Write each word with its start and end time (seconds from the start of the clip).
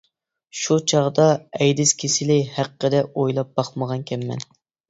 شۇ 0.59 0.77
چاغدا 0.91 1.27
ئەيدىز 1.59 1.93
كېسىلى 2.05 2.39
ھەققىدە 2.57 3.05
ئويلاپ 3.13 3.55
باقمىغانىكەنمەن. 3.61 4.47